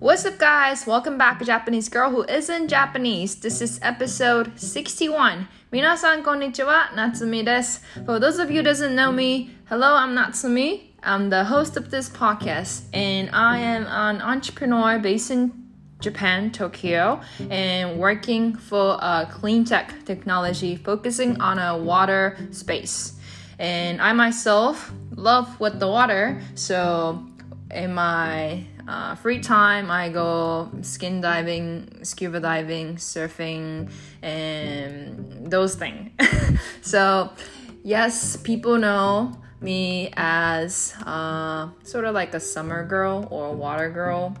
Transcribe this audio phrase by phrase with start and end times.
[0.00, 0.86] What's up, guys?
[0.86, 3.34] Welcome back, Japanese girl who isn't Japanese.
[3.34, 5.46] This is episode 61.
[5.70, 7.80] Minasan konnichiwa, Natsumi desu.
[8.06, 10.84] For those of you doesn't know me, hello, I'm Natsumi.
[11.02, 15.52] I'm the host of this podcast, and I am an entrepreneur based in
[16.00, 17.20] Japan, Tokyo,
[17.50, 23.20] and working for a clean tech technology focusing on a water space.
[23.58, 27.22] And I myself love with the water, so
[27.70, 33.88] in my uh, free time, I go skin diving, scuba diving, surfing,
[34.20, 36.10] and those things.
[36.82, 37.30] so,
[37.84, 43.90] yes, people know me as uh, sort of like a summer girl or a water
[43.90, 44.36] girl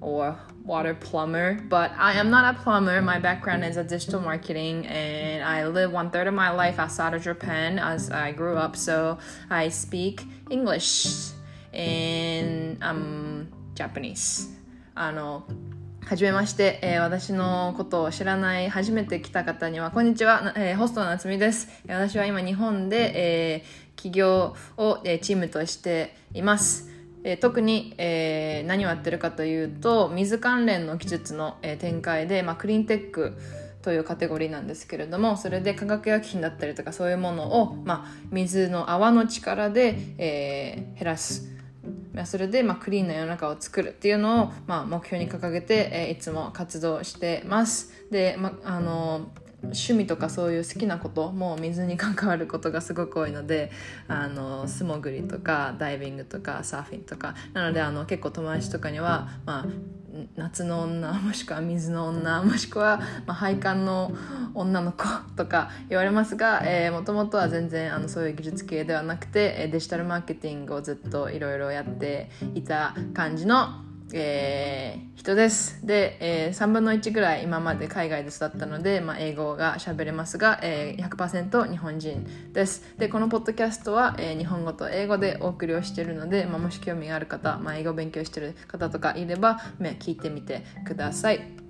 [0.00, 3.02] or water plumber, but I am not a plumber.
[3.02, 7.12] My background is a digital marketing, and I live one third of my life outside
[7.12, 8.74] of Japan as I grew up.
[8.74, 9.18] So
[9.50, 11.32] I speak English
[11.74, 14.50] and I'm Japanese.
[14.94, 15.44] あの
[16.04, 21.68] はじめまして、えー、私のことを知らない初めて来た方にはこんにちは、えー、ホストの夏美です。
[21.86, 23.12] 私は今日本で、
[23.54, 26.90] えー、起業を、えー、チームとしています。
[27.24, 33.38] えー、特に、えー、何をやってるかというと水関連の技術の、えー、展開で、まあ、クリーンテック
[33.80, 41.51] というカテゴリーなんですけれどもそれで化学薬品だったりとかそういうものを、まあ、水の泡の力で、えー、減らす。
[42.24, 47.92] それで、まあ、クリーンな世の中を作るっていうのを、まあ、目標に掲げて、えー、いつも活動してます。
[48.10, 49.30] で、まあの
[49.62, 53.70] 趣味とかそういう好きなことも水に関わることがすごく多いので
[54.08, 57.34] あの素潜りとかダイビングとかサーフィンとか。
[57.52, 59.66] なのであの結構友達とかには、まあ、
[60.36, 64.12] 夏の女もしくは水の女もしくは、まあ、配管の
[64.54, 65.04] 女の子
[65.36, 73.68] とか言われますがもともとは全然あのそういう技術系ではなくてデジタルマーケティングをずっといろいろやっていた感じの
[74.14, 75.86] えー、人です。
[75.86, 82.94] で、えー、3分の1ぐらい今まで海外で育ったので、まあ、英語が喋れますが、えー、100%日本人です。
[82.98, 89.60] で、このポッドキャストは、えー、日本語と英語でお送りをしているので、まあ、もし興味がある方、まあ、英語勉強している方とかいれば、
[90.00, 91.61] 聞いてみてください。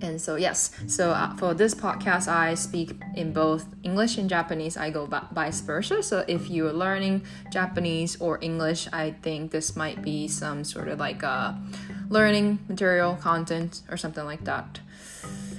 [0.00, 4.76] And so, yes, so uh, for this podcast, I speak in both English and Japanese.
[4.76, 6.02] I go vice versa.
[6.02, 10.98] So, if you're learning Japanese or English, I think this might be some sort of
[10.98, 11.58] like a
[12.08, 14.80] learning material, content, or something like that.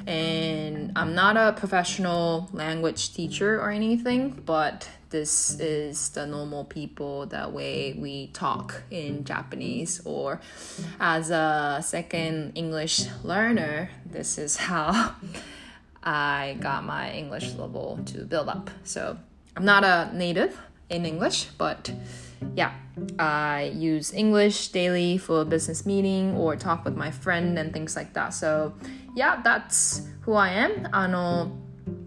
[0.05, 7.25] And I'm not a professional language teacher or anything, but this is the normal people
[7.25, 10.01] the way we talk in Japanese.
[10.03, 10.41] Or
[10.99, 15.15] as a second English learner this is how
[16.03, 18.69] I got my English level to build up.
[18.83, 19.17] So
[19.55, 20.59] I'm not a native
[20.89, 21.91] in English but
[22.55, 22.73] yeah
[23.17, 27.95] I use English daily for a business meeting or talk with my friend and things
[27.95, 28.33] like that.
[28.33, 28.73] So
[29.15, 30.89] yeah that's who I am.
[30.91, 31.64] あの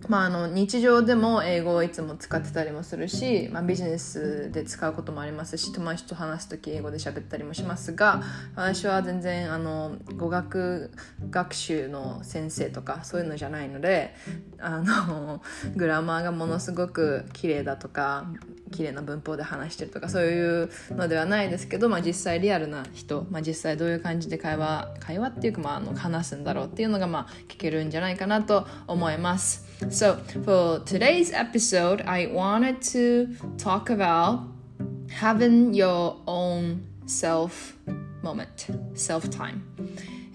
[0.08, 8.22] まあ、あの日常でも英語をいつも使ってたりもするし、まあ、ビジネスで使うこともありますし友達と話す時英語で喋ったりもしますが
[8.56, 10.91] 私は全然あの語学
[11.30, 14.14] 学習の先生とかそういうのじゃないので
[14.58, 15.42] あの
[15.76, 18.26] グラマーがものすごく綺麗だとか
[18.70, 29.67] 綺麗な文法で話してるとかそういうのではないですけど、まあ、実際リアルな人、まあ、実際どういう感じで会話会話っていうか、まあ、あの話すんだろうっていうのが、まあ、聞けるんじゃないかなと思います。
[29.89, 34.41] So, for today's episode, I wanted to talk about
[35.09, 37.75] having your own self
[38.22, 39.61] moment, self time.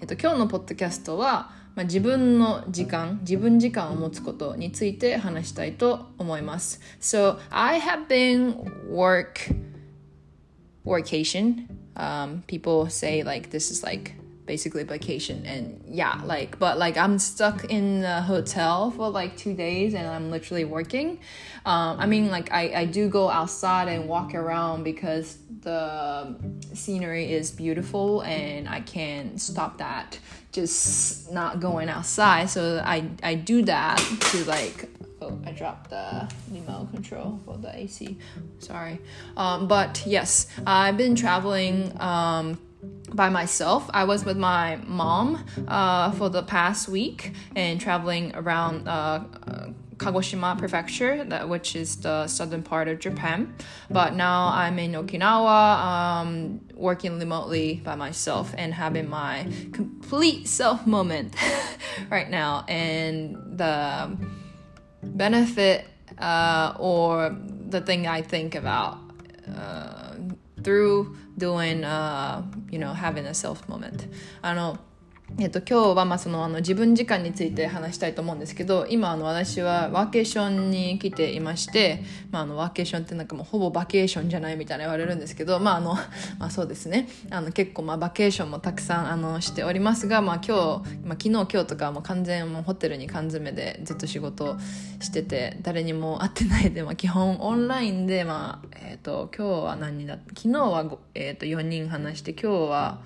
[0.01, 6.81] えっと、今日のポッドキャストはまあ、自分の時間、自分時間を持つことについて話したいと思います。
[6.99, 8.55] So, I have been
[8.89, 9.55] work,
[10.85, 11.67] workation.
[11.95, 14.13] Um, people say like this is like
[14.46, 19.54] basically vacation and yeah like but like i'm stuck in a hotel for like two
[19.54, 21.18] days and i'm literally working.
[21.64, 26.36] Um, i mean like I, I do go outside and walk around because the
[26.74, 30.18] scenery is beautiful and i can't stop that
[30.52, 32.48] just not going outside.
[32.48, 33.96] So i i do that
[34.30, 34.88] to like
[35.22, 38.18] oh i dropped the remote control for the ac
[38.58, 39.00] sorry.
[39.36, 42.58] Um, but yes i've been traveling um,
[43.12, 43.88] by myself.
[43.92, 49.24] I was with my mom uh, for the past week and traveling around uh,
[49.96, 53.54] Kagoshima Prefecture, that, which is the southern part of Japan.
[53.90, 60.86] But now I'm in Okinawa, um, working remotely by myself and having my complete self
[60.86, 61.34] moment
[62.10, 62.64] right now.
[62.68, 64.16] And the
[65.02, 65.86] benefit
[66.18, 67.36] uh, or
[67.68, 68.98] the thing I think about
[69.56, 69.83] uh,
[70.64, 74.08] through doing uh, you know having a self moment
[74.42, 74.78] あの
[75.36, 85.94] えっと、今日はまあそのあの自分時間について話したいと思うんですけど今あの私はワーケーションに来ていまして、まあ、あのワーケーションってなんかもうほぼバケーションじゃないみたいな言われるんですけど、まああの
[86.38, 87.08] まあ、そうですね。
[87.30, 94.56] あの結構まあバケーションもたくさんあのしておりますが、まあ、今日、まあ、昨日今日とかもう完全もうホテルに缶詰でずっと仕事
[95.00, 100.84] してて誰にも会ってないで、 まあ、基本オンラインで、まあえっと今日は何人だ昨日は、
[101.14, 103.00] えっと4人話して今日は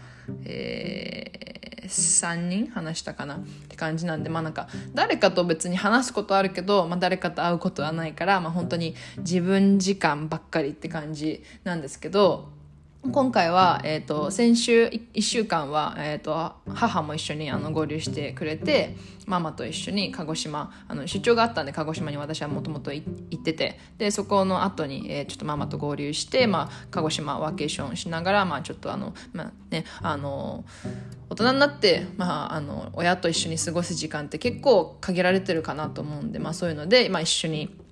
[0.45, 1.58] えー
[1.89, 3.37] 3人話したかな？
[3.37, 3.39] っ
[3.69, 12.51] て感じなんでまあなんか誰かと別に話すことあるけど、まあ、誰かと会うことはないから、まあ、本当に自分時間ばっかりって感じなんですけど
[13.01, 23.05] 今回は、えーと、先週1週間は、えーと、母も一緒にあの合流してくれてママと一緒に鹿児島あの出張があったんで鹿児島に私はもともと行
[23.37, 30.65] っててでそこの後に、えー、ちょっとママと合流して、まあ、鹿児島ワーケーションしながら、まあ、ちょっとあの、まあね、あの
[31.31, 37.88] 大人になって、まあ、あの親と一緒に過ごす時間って結構限られてるかなと思うんで、まあ、そういうので、まあ、一緒に。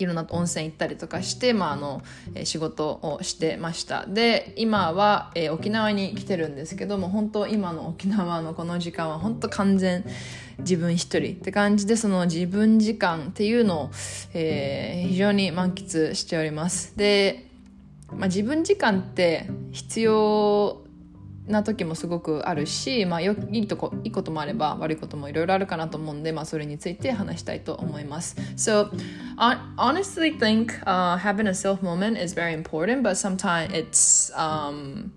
[0.00, 2.02] いろんな温泉行ったりとかして、まあ、あの
[2.44, 4.06] 仕事をしてました。
[4.06, 10.04] で今は、えー、沖縄に来てるんですけども本当今の沖縄のこの時間は本当完全
[10.58, 13.90] 自分一人って感じでその自分時間っていうのを、
[14.34, 16.96] えー、非常に満喫しております。
[16.96, 17.46] で、
[18.12, 20.82] まあ、自分時間って必要
[21.49, 28.35] な時もすごくあるし、まあ、よいいとこいいこともあれば悪いこともいろいろあるかなと思うんで、まあ、それについて話したいと思います。
[28.55, 28.89] So,
[29.37, 35.11] I honestly think、uh, having a self moment is very important, but sometimes it's um,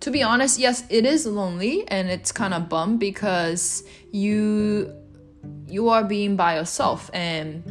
[0.00, 4.92] to be honest, yes, it is lonely and it's kind of bummed because you
[5.66, 7.62] you are being by yourself and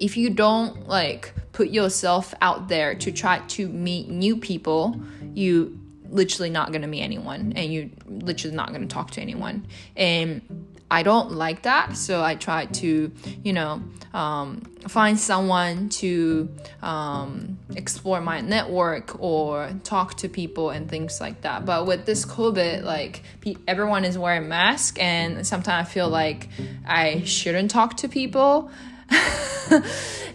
[0.00, 4.96] if you don't like put yourself out there to try to meet new people,
[5.34, 5.77] you
[6.09, 9.65] literally not going to meet anyone and you're literally not going to talk to anyone.
[9.95, 11.95] And I don't like that.
[11.95, 13.11] So I try to,
[13.43, 13.83] you know,
[14.13, 16.49] um, find someone to
[16.81, 21.65] um, explore my network or talk to people and things like that.
[21.65, 23.21] But with this COVID, like
[23.67, 26.49] everyone is wearing masks, and sometimes I feel like
[26.87, 28.71] I shouldn't talk to people.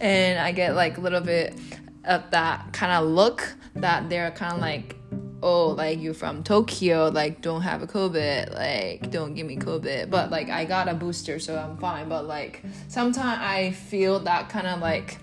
[0.01, 1.59] and I get like a little bit
[2.05, 4.97] of that kind of look that they're kind of like
[5.45, 10.09] oh like you're from tokyo like don't have a covid like don't give me covid.
[10.11, 12.09] But like i got a booster so i'm fine.
[12.09, 15.19] But like sometimes i feel that kind of like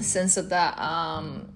[0.00, 1.48] sense of that um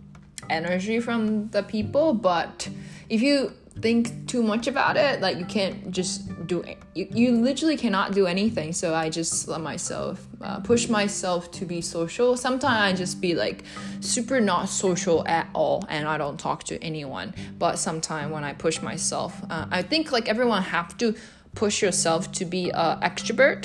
[0.50, 2.12] energy from the people.
[2.12, 2.68] But
[3.08, 5.20] if you think too much about it.
[5.20, 8.72] Like you can't just do it you, you literally cannot do anything.
[8.72, 12.36] So i just let myself uh, push myself to be social.
[12.36, 13.64] Sometimes i just be like
[14.00, 17.34] super not social at all and i don't talk to anyone.
[17.58, 21.14] But sometimes when i push myself uh, i think like everyone have to
[21.54, 23.62] push yourself to be an extrovert.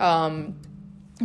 [0.00, 0.56] Um,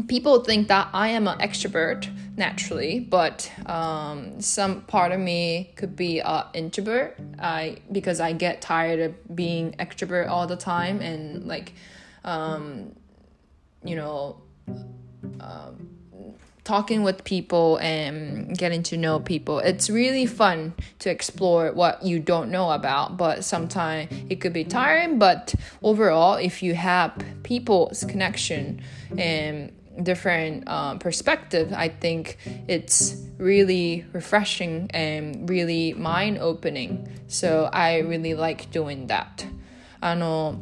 [0.08, 2.10] people think that i am an extrovert
[2.42, 7.20] naturally, but um, some part of me could be an introvert.
[7.38, 11.74] I because I get tired of being extrovert all the time and like,
[12.24, 12.96] um,
[13.84, 14.42] you know,
[15.40, 15.88] um,
[16.64, 19.60] talking with people and getting to know people.
[19.60, 24.64] It's really fun to explore what you don't know about, but sometimes it could be
[24.64, 25.20] tiring.
[25.20, 28.82] But overall, if you have people's connection
[29.16, 29.72] and
[30.02, 37.08] different uh, perspective, I think it's really refreshing and really mind opening.
[37.28, 39.46] So I really like doing that.
[40.00, 40.60] あの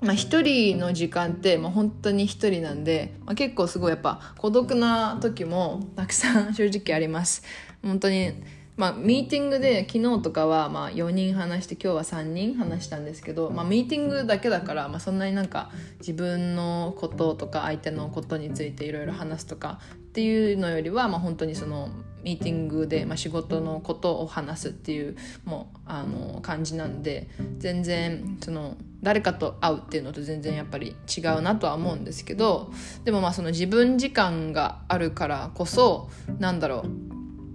[0.00, 7.42] まあ、一人の時間って、まあ、本当に一人なんで、まあ、結構すごいやっぱ孤独な時もたくさん正直あります。
[7.82, 8.34] 本当に
[8.76, 21.88] まあ、ミーティングで昨日とかはまあ4人話して今日は3人話したんですけど、まあ、ミーティングだけだから、まあ、そんなになんか自分のこととか相手のことについていろいろ話すとかっていうのよりは、まあ、本当にその
[22.24, 27.28] ミーティングで、まあ、仕事のことを話すっていうもうあの感じなんで
[27.58, 32.72] 全然その誰かと会うっていうのと全然やっぱり違うなとは思うんですけど
[33.04, 37.03] でもまあその自分時間があるからこそなんだろう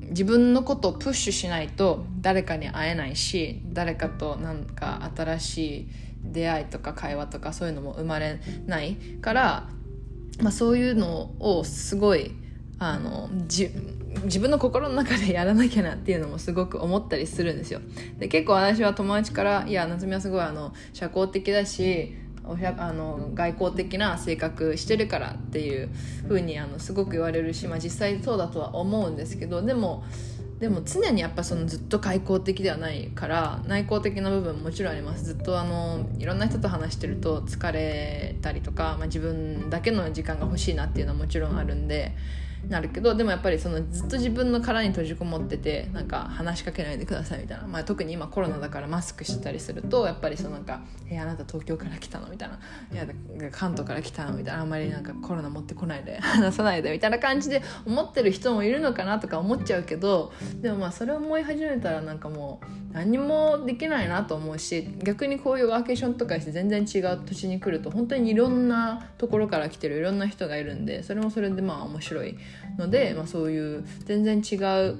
[0.09, 5.87] 自分のことをプッシュしないと誰かに会えないし誰かとなんか新しい
[6.23, 9.69] 出会いとか会話とかそういうのも生まれないから、
[10.41, 12.31] まあ、そういうのをすごい
[12.79, 17.81] あの自分の心の中でやらなきゃなっていうのもすごく思ったりするんですよ。
[18.17, 25.89] で結構私は友達から「いや夏美はすごいあの社交的だしおしゃあの外交的な性格してるからっていう
[26.27, 30.03] 風にあにすごく言われるし、まあ、実際そうだとは思うんですけどでも
[30.60, 35.24] でも常にやっぱそのずっと外交的ではないから内向的な部分ももちろんあります。
[35.24, 42.13] ずっとあのいろんな人と話してると疲れたりとか、まあ、自分だけの時間が欲しいなっていうのはもちろんあるんで
[42.67, 52.59] なるけどでもやっぱりそのずっと自分の殻に閉じこもっててなんか話しかけないでくださいみたいな、まあ、特に今コロナだからマスクしてたりするとやっぱりそのなんか「えあなた東京から来たの?」みたいな
[52.93, 53.05] 「いや
[53.51, 72.37] 関東から来たの?」みたいなあんまりなんかコロナ持ってこないで 話さないでみたいな感じで思ってる人もいるのかなとか思っちゃうけどでもまあそれを思い始めたらなんかもう何もできないなと思うし逆にこういうワーケーションとかして全然違う土地に来ると本当にいろんなところから来てるいろんな人がいるんでそれもそれでまあ面白い
[72.77, 74.55] ので、まあ、そういう全然違
[74.89, 74.97] う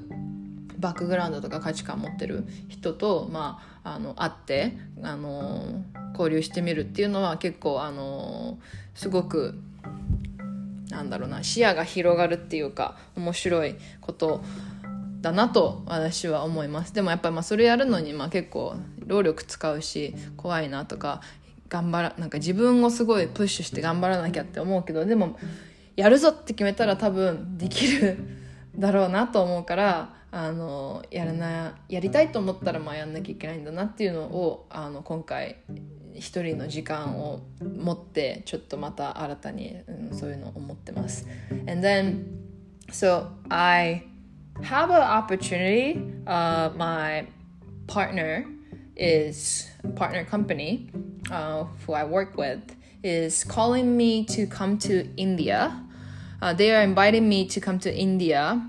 [0.78, 8.58] バックグラウンドとか価値観持ってる人と、まあ、あの会ってあの交流してみるっていうのは結構あの
[8.96, 9.60] すごく
[10.90, 14.42] なんだろうな視野が広がるっていうか面白いこと
[15.22, 16.94] だなと私は思います。
[16.94, 18.76] でもやっぱりまあそれやるのにまあ結構
[19.06, 21.22] 労力使うし怖いなとか
[21.68, 25.38] 頑張らなんか自分をすごいプッシュして頑張らなきゃって思うけどでも
[26.00, 28.18] やるぞって決めたら多分できる
[28.74, 35.58] だろうなと思うからあのやらなやりたいと思ったらまあやんなきゃいけないんだなっていうのをあの今回
[36.14, 41.28] 一人の時間を持ってちょっとまた新たに、うん、そういうのを思ってます。
[41.68, 42.24] And then,
[42.94, 44.06] so I
[44.62, 46.00] have an opportunity.
[46.26, 47.28] Uh, my
[47.88, 48.46] partner
[48.96, 50.92] is partner company
[51.30, 52.62] uh, who I work with
[53.04, 55.89] is calling me to come to India.
[56.42, 58.62] Uh, they are inviting me to come to India,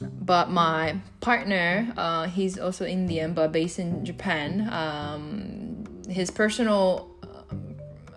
[0.00, 4.68] but my partner, uh, he's also Indian but based in Japan.
[4.72, 7.12] Um, his personal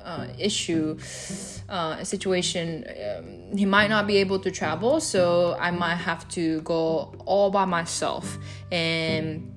[0.05, 0.97] uh, issue
[1.67, 6.61] uh, situation um, he might not be able to travel so i might have to
[6.61, 8.37] go all by myself
[8.71, 9.51] and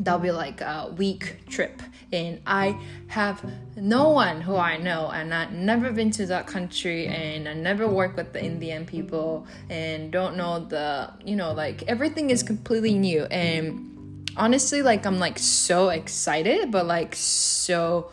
[0.00, 1.80] that'll be like a week trip
[2.12, 3.44] and i have
[3.76, 7.88] no one who i know and i've never been to that country and i never
[7.88, 12.94] worked with the indian people and don't know the you know like everything is completely
[12.94, 18.10] new and honestly like i'm like so excited but like so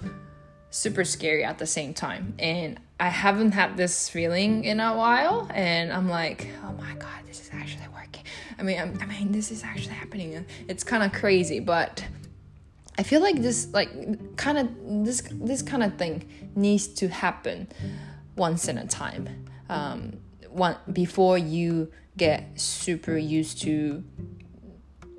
[0.73, 2.33] super scary at the same time.
[2.39, 7.25] And I haven't had this feeling in a while, and I'm like, oh my god,
[7.27, 8.23] this is actually working.
[8.57, 10.45] I mean, I'm, i mean, this is actually happening.
[10.67, 12.03] It's kind of crazy, but
[12.97, 17.67] I feel like this, like, kind of this this kind of thing needs to happen
[18.35, 19.47] once in a time.
[19.69, 20.19] Um,
[20.49, 24.03] one before you get super used to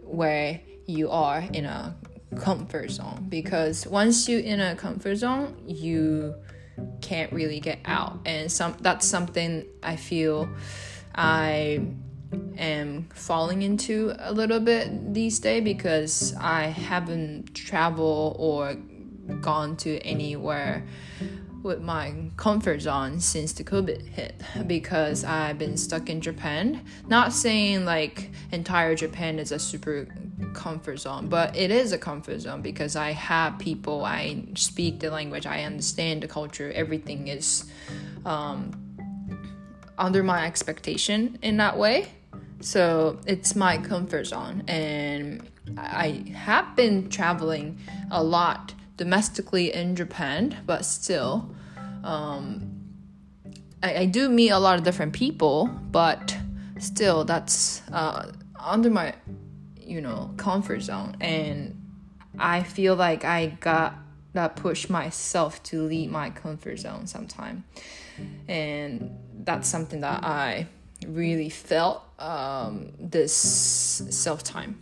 [0.02, 1.96] where you are in a
[2.38, 6.34] comfort zone because once you're in a comfort zone you
[7.00, 10.48] can't really get out and some that's something i feel
[11.14, 11.80] i
[12.64, 18.74] am falling into a little bit these days because i haven't traveled or
[19.40, 20.84] gone to anywhere
[21.64, 26.84] with my comfort zone since the COVID hit because I've been stuck in Japan.
[27.08, 30.06] Not saying like entire Japan is a super
[30.52, 35.10] comfort zone, but it is a comfort zone because I have people, I speak the
[35.10, 37.64] language, I understand the culture, everything is
[38.26, 38.70] um,
[39.96, 42.08] under my expectation in that way.
[42.60, 47.78] So it's my comfort zone, and I have been traveling
[48.10, 51.54] a lot domestically in Japan, but still,
[52.02, 52.70] um,
[53.82, 56.36] I, I, do meet a lot of different people, but
[56.78, 59.14] still, that's uh, under my
[59.78, 61.78] you know comfort zone and
[62.38, 63.94] i feel like i got
[64.34, 67.64] that push myself to leave my comfort zone sometime.
[68.48, 70.66] And that's something that i
[71.06, 74.80] really felt um, this self time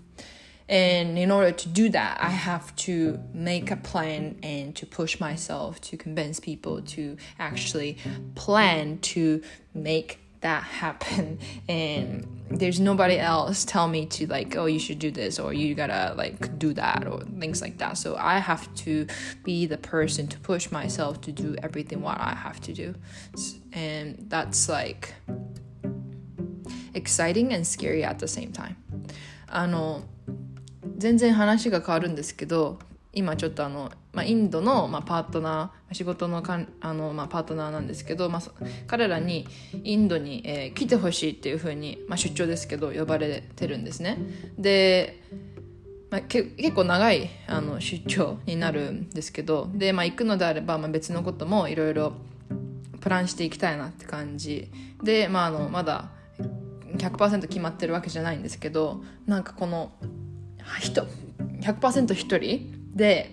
[0.69, 5.19] and in order to do that i have to make a plan and to push
[5.19, 7.99] myself to convince people to actually
[8.35, 9.43] plan to
[9.75, 11.39] make that happen.
[11.69, 15.75] And there's nobody else tell me to like oh you should do this or you
[15.75, 17.97] gotta like do that or things like that.
[17.97, 19.07] So i have to
[19.43, 22.95] be the person to push myself to do everything what i have to do.
[23.73, 25.15] And that's like
[26.95, 28.75] exciting and scary at the same time.
[29.47, 30.03] あの
[30.97, 32.79] 全然話が変わるんですけど
[33.13, 38.43] 今ちょっとあの、まあ、インドの、まあ、パートナー仕事のかんあの、まあ、パートナーなんですけど、まあ、
[38.87, 39.47] 彼らに
[39.85, 44.19] インドに、えー、来てほしいっていうふうに、まあ、出張ですけど呼ばれてるんですね。
[44.57, 45.23] で、
[46.11, 52.15] まあ、け結構長いあの出張になるんですけどで、まあ、行くのであれば、まあ、別のこともいろいろ
[53.01, 54.71] プランしていきたいなって感じ。
[55.03, 56.11] で、まあ、あのまだ
[57.03, 59.93] 100%決まってるわけじゃないんですけどなんかこの
[60.81, 61.07] 人
[61.61, 63.33] 100%一人で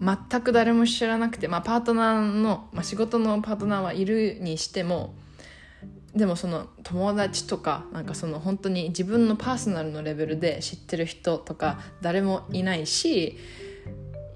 [0.00, 5.14] 全く誰も知らなくて、まあ、パートナーの、まあ、仕事のパートナーはいるにしても
[6.14, 13.38] でもその友達とかなんかその本当に自分のパーソナルのレベルで知ってる人とか誰もいないし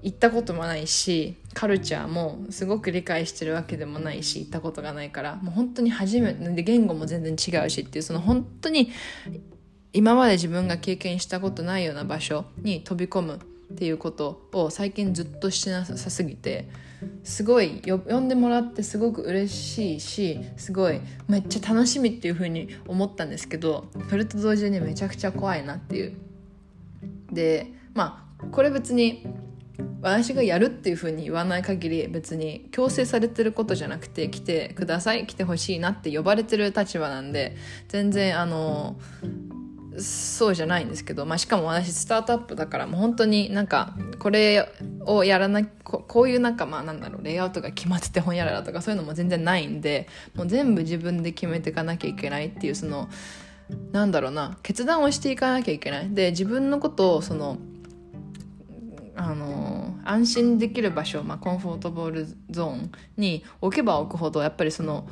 [0.05, 8.91] 行ったこともないしカルチャーもすごく理解してるわけでもないし行ったことがないからもう本当に初めてで言語も全然違うしっていうその本当に
[9.93, 13.39] 今まで自分が経験したことないような場所に飛び込む
[13.73, 16.69] っていうことを最近ずっとしてなさすぎて
[17.23, 26.15] すごい呼んでもらってすごく嬉しいしすごいめっちゃ楽しみっていう風に思ったんですけどそれと同時にめちゃくちゃ怖いなっていう。
[27.31, 29.25] でまあこれ別に
[30.01, 37.55] 私がやるっていう風に言わない限り別に強制されてることじゃなくて来てください来てほしいなって呼ばれてる立場なんで
[37.87, 38.97] 全然あの
[39.97, 44.69] そうじゃないんですけど、まあ、しかも私スタートアップだからもう本当になんかこれ
[45.05, 53.09] をやらなここういうなんかまあなんだろうレイアウトが決まってて本やらだとかそういうのも全然ないんでもう全部自分で決めていかなきゃいけないっていうその
[53.91, 56.09] なんだろうな決断をしていかなきゃいけない。
[56.09, 57.57] で自分のことをその
[59.15, 65.07] あの安心できる場所、まあ、コンフォートボールゾーンに置けば置くほどやっぱりその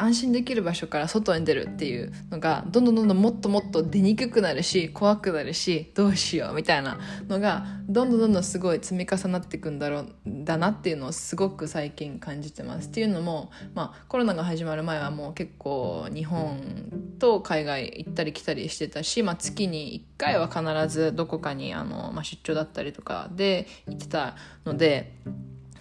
[0.00, 12.88] 安心できる場所から外に出るっていうのがどんどんどんどんもっともっと出にくくなるし怖くなるしどうしようみたいなのがどんどんどんどんすごい積み重なっていくんだろうだなっていうのをすごく最近感じてます。
[12.88, 24.34] っていうのも、まあ、コロナが始まる前はもう結構日本と海外行ったり来たりしてたし、まあ、月に1回は必ずどこかにあの、まあ、出張だったりとかで行ってた
[24.64, 25.12] ので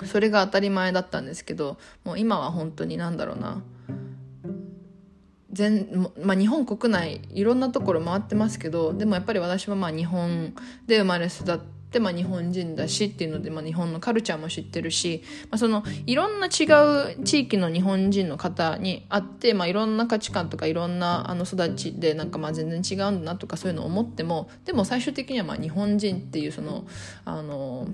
[0.05, 3.63] それが当たり前だったんですけどもう今は本当に何だろうな。
[5.51, 10.53] 全、まあ、日本国内いろんなところ回ってますけどでもやっぱり私はまあ日本
[10.85, 16.65] で生まれ育って、まあ、日本人だしっていうので、まあ、日本のカルチャーも知ってるし、まあ、そのいろんな違
[17.17, 26.85] う地域の日本人の方に会って、まあ、いろんな価値観とかいろんなあの育ちでなんかまあ全然違うんだなとかそういうのを思ってもでも最終的にはまあ日本人っていうその
[27.25, 27.87] あの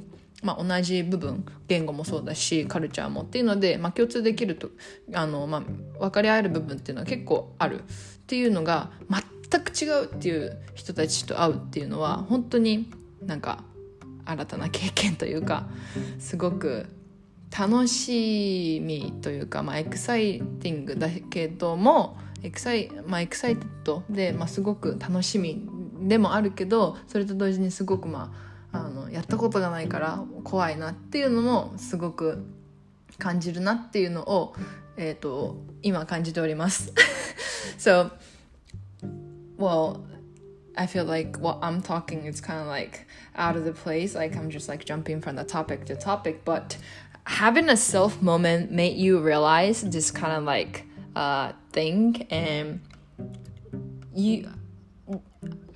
[0.44, 4.70] まあ、同じ部分言語もそうだしカルチャーもっていうので、まあ、共通できると
[5.14, 7.84] あの、まあ、分かり合える部分っていうのは結構ある。
[8.26, 8.92] っていうのが
[9.50, 12.92] 全く違うっていう人たちと会うっていうのは本当に
[13.24, 13.64] なんか
[14.26, 15.68] 新たな経験というか
[16.20, 16.88] すごく
[17.58, 25.68] 楽しみというか、まあ、 exciting だけども exci,、まあ、 excited で、まあ、すごく楽しみ
[26.02, 32.46] でもあるけどそれと同時にすごくまああのやったことがないから怖いなっていうのもすごく
[33.18, 34.54] 感じるなっていうのを、
[34.98, 36.94] えーと、今感じております。
[37.80, 38.12] so,
[39.58, 40.02] well,
[40.78, 44.16] I feel like what I'm talking is kind of like out of the place.
[44.16, 46.44] Like I'm just like jumping from the topic to topic.
[46.46, 46.78] But
[47.26, 50.86] having a self moment made you realize this kind of like
[51.16, 52.28] uh, thing.
[52.30, 52.82] And
[54.14, 54.50] you,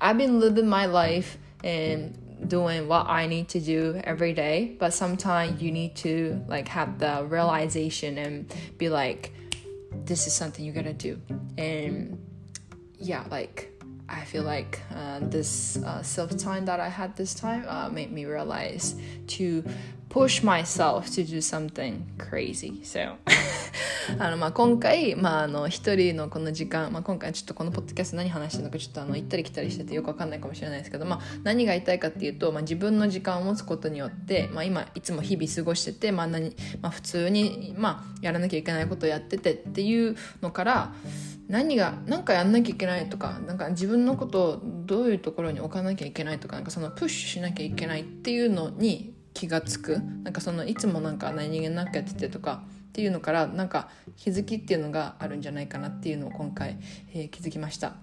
[0.01, 4.93] I've been living my life and doing what I need to do every day, but
[4.93, 9.33] sometimes you need to like have the realization and be like,
[10.05, 11.21] this is something you gotta do.
[11.57, 12.17] And
[12.97, 13.78] yeah, like
[14.09, 18.11] I feel like uh, this uh, self time that I had this time uh, made
[18.11, 18.95] me realize
[19.27, 19.63] to
[20.09, 22.81] push myself to do something crazy.
[22.83, 23.15] So
[24.17, 40.93] あのまあ今回、まあ、あの一人のこの時間、まあ、今回ちょっとこのポッドキャスト何話してるのかちょっとあの行ったり来たりしててよくわかんないかもしれないですけど、まあ、何が言いたいかっていうと、まあ、自分の時間を持つことによって、まあ、今いつも日々過ごしてて、まあ何まあ、普通に、まあ、やらなきゃいけないことをやっててっていうのから
[41.47, 56.77] 何が何かやんなきゃいけないとかなんか自分のことをどういうところに置かなきゃいけないとかなんかそのプッシュしなきゃいけないっていうのに気が付くなんかそのいつもなんか何気なくやっててとかっていうのからなんか気づきっていうのがあるんじゃないかなっていうのを今回、
[57.13, 57.95] えー、気づきました。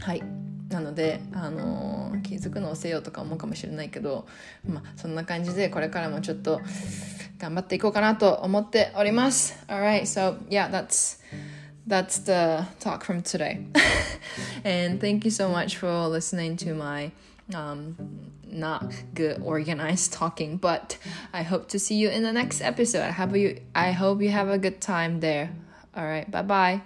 [0.00, 0.22] はい
[0.68, 4.26] なので、あのー、気づくのをせよとか思うかもしれないけど、
[4.68, 6.60] まあ、そんな感じでこれからもちょっと
[7.38, 9.56] 頑張っていこうかなと思っております。
[9.66, 11.20] Alright, so yeah, that's
[11.88, 13.64] that's the talk from today.
[14.62, 17.10] and thank you so much for listening to my
[17.54, 17.96] um,
[18.52, 20.98] not good organized talking but
[21.32, 23.02] i hope to see you in the next episode.
[23.02, 25.50] I hope you i hope you have a good time there.
[25.94, 26.82] All right bye bye